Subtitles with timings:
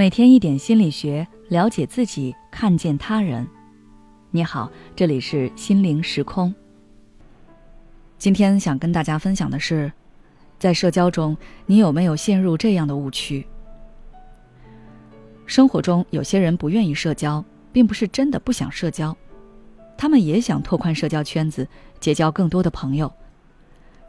[0.00, 3.46] 每天一点心理学，了解自己，看见他人。
[4.30, 6.54] 你好，这里是心灵时空。
[8.16, 9.92] 今天想跟大家分享的是，
[10.58, 11.36] 在社交中，
[11.66, 13.46] 你有没有陷入这样的误区？
[15.44, 19.14] 生活中有些人不愿意社交，并不是真的不想社交，
[19.98, 21.68] 他们也想拓宽社交圈子，
[22.00, 23.12] 结交更多的朋友。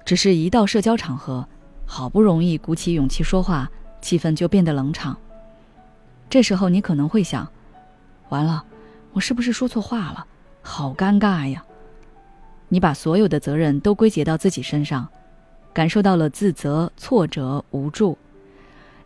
[0.06, 1.46] 只是一到社交场合，
[1.86, 5.18] 好不容易鼓起勇气说话，气氛就变得冷场。
[6.32, 7.46] 这时候你可能会想：
[8.30, 8.64] 完了，
[9.12, 10.26] 我是不是说错话了？
[10.62, 11.62] 好尴尬呀！
[12.70, 15.06] 你把所有的责任都归结到自己身上，
[15.74, 18.18] 感受到了自责、挫折、无助。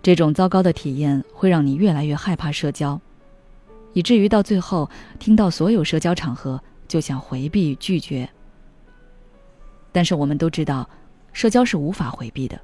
[0.04, 3.02] 这种糟糕的体验会让你越来越害怕社交，
[3.94, 4.88] 以至于到最后
[5.18, 8.30] 听到所有社交场合就想回避拒绝。
[9.92, 10.88] 但是我们都知道，
[11.34, 12.62] 社交是无法回避的，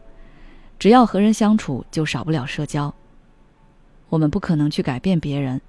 [0.78, 2.94] 只要和人相处，就少不了社交。
[4.12, 5.62] 我们不可能去改变别人，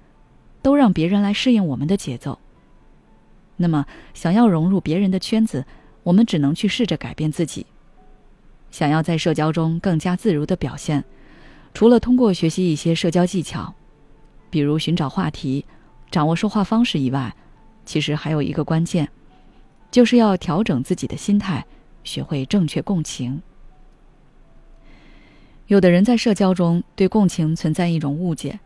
[0.61, 2.37] 都让别人来适应我们的节奏。
[3.55, 5.65] 那么，想要融入别人的圈子，
[6.03, 7.65] 我们只能去试着改变自己。
[8.69, 11.05] 想要在社交中更加自如的表现，
[11.73, 13.73] 除了通过学习一些社交技巧，
[14.49, 15.63] 比如寻找话题、
[16.11, 17.33] 掌握说话方式以外，
[17.85, 19.07] 其实还有一个关键，
[19.89, 21.65] 就是要调整自己的心态，
[22.03, 23.41] 学会正确共情。
[25.67, 28.59] 有的人在社交中对共情存在一种误解，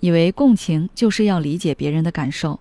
[0.00, 2.58] 以为共情就是要理解别人的感受，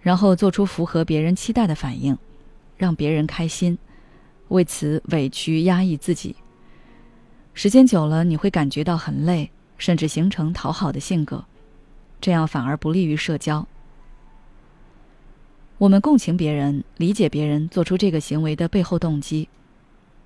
[0.00, 2.16] 然后做出符合别人期待的反应，
[2.76, 3.76] 让别人开心，
[4.48, 6.36] 为此委屈压抑自己。
[7.52, 11.44] 时间久了，你会感觉到很累，甚至形成讨好的性格，
[12.20, 13.66] 这样反而不利于社交。
[15.78, 19.48] 我们共情别人，理解别人做出这个行为的背后动机。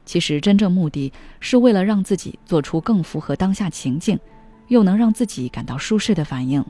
[0.05, 4.19] 其实，真正目的是为了让自己做出更符合当下情境，
[4.69, 6.65] 又能让自己感到舒适的反应。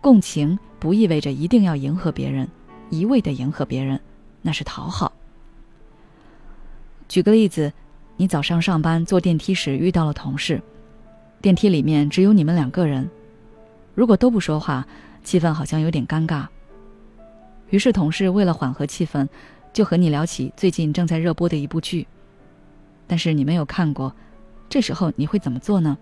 [0.00, 2.48] 共情不意味着一定要迎合别人，
[2.88, 4.00] 一味的迎合别人，
[4.40, 5.12] 那是讨好。
[7.06, 7.70] 举个例子，
[8.16, 10.60] 你早上上班坐电梯时遇到了同事，
[11.42, 13.08] 电梯里面只有你们两个人，
[13.94, 14.86] 如果都不说话，
[15.22, 16.46] 气氛好像有点尴尬。
[17.68, 19.28] 于是，同事为了缓和气氛。
[19.72, 22.06] 就和你聊起最近正在热播的一部剧，
[23.06, 24.12] 但是你没有看过，
[24.68, 25.96] 这时候你会怎么做呢？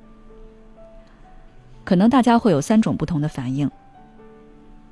[1.84, 3.70] 可能大家会有三种不同的反应。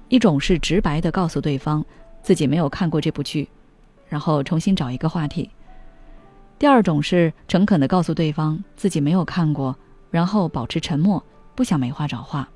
[0.09, 1.84] 一种是直白的告诉对方
[2.22, 3.48] 自己没有看过这部剧，
[4.09, 5.48] 然后重新找一个话题；
[6.59, 9.76] 第二种是诚恳的告诉对方自己没有看过，
[10.10, 11.22] 然后保持沉默，
[11.54, 12.47] 不想没话找话；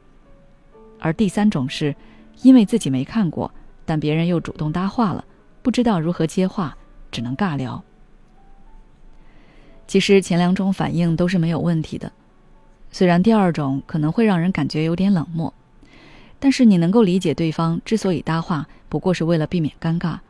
[1.00, 1.94] 而第三种是
[2.42, 3.50] 因为自己没看过，
[3.84, 5.24] 但别人又主动搭话了。
[5.62, 6.76] 不知道如何接话，
[7.10, 7.82] 只能尬聊。
[9.86, 12.12] 其实前两种反应都是没有问题的，
[12.90, 15.52] 虽然第二种可能会让人感觉有点冷漠，
[16.38, 20.20] 但是你能够理解对方之所以搭话，不过是为了避免尴尬，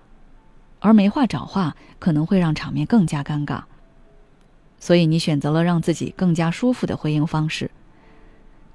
[0.78, 3.62] 而没话找话可能会让场面更加尴尬。
[4.78, 7.70] 所以你选择了让自己更加舒服的回应方式，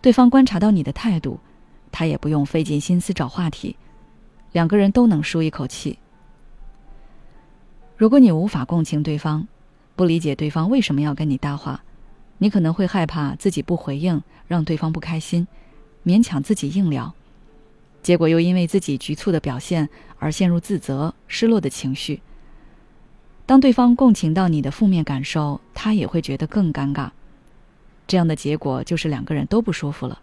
[0.02, 1.40] 对方观察到你的态度，
[1.92, 3.76] 他也不用费尽心思找话题，
[4.52, 5.98] 两个人都能舒一口气。
[7.98, 9.48] 如果你无法共情对方，
[9.96, 11.82] 不理解对方为什么要跟你搭话，
[12.40, 15.48] 你可能会害怕自己不回应让对方不开心，
[16.06, 17.14] 勉强自己硬聊，
[18.04, 19.88] 结果又因为自己局促的表现
[20.20, 22.22] 而陷入自责、失落的情绪。
[23.46, 27.12] 当对方共情到你的负面感受，他也会觉得更尴尬，
[28.06, 30.20] 这样的结果就是两个人都不舒服了。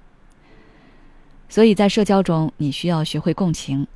[1.49, 3.87] 所以在社交中，你需要学会共情，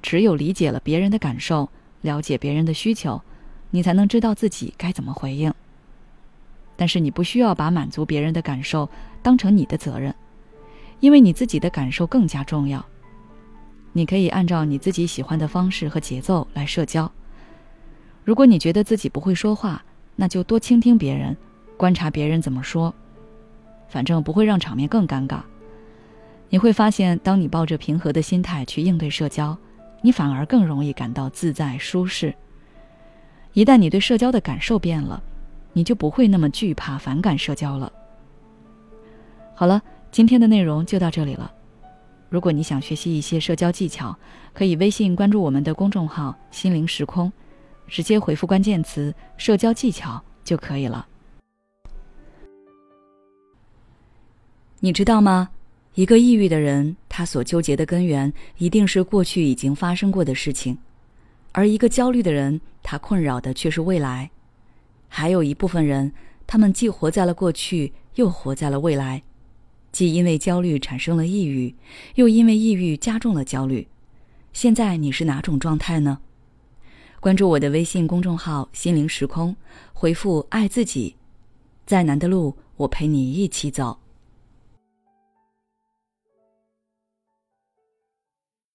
[0.00, 1.68] 只有理解了别人的感受。
[2.02, 3.20] 了解别人的需求，
[3.70, 5.52] 你才能知道自己该怎么回应。
[6.76, 8.88] 但是你不需要把满足别人的感受
[9.22, 10.14] 当成你的责任，
[11.00, 12.84] 因为你自己的感受更加重要。
[13.92, 17.10] 你可以按照你自己喜欢的方式和节奏来社交。
[18.24, 19.84] 如果你觉得自己不会说话，
[20.16, 21.36] 那就多倾听别人，
[21.76, 22.94] 观察别人怎么说，
[23.88, 25.40] 反正不会让场面更尴尬。
[26.48, 29.56] 你会发现，当你抱着平和的心态去应对社交。
[30.02, 32.34] 你反而更容易感到自在舒适。
[33.52, 35.22] 一旦你对社交的感受变了，
[35.72, 37.92] 你就不会那么惧怕、反感社交了。
[39.54, 41.52] 好了，今天的内容就到这里了。
[42.28, 44.16] 如果你想学习一些社交技巧，
[44.54, 47.30] 可以微信关注我们的公众号“心灵时空”，
[47.88, 51.06] 直接回复关键词“社交技巧”就可以了。
[54.78, 55.50] 你知道吗？
[55.94, 60.76] 一个抑郁的人，他所纠结的根源一定是过去已经发生过的事情；
[61.52, 64.30] 而一个焦虑的人，他困扰的却是未来。
[65.06, 66.14] 还有一部分人，
[66.46, 69.22] 他们既活在了过去，又活在了未来。
[69.92, 71.74] 既因为焦虑产生了抑郁，
[72.14, 73.86] 又因为抑郁加重了焦虑。
[74.54, 76.20] 现在你是哪种状态呢？
[77.20, 79.54] 关注我的微信公众号“心灵时空”，
[79.92, 81.16] 回复“爱自己”，
[81.84, 83.99] 再难的路我陪你一起走。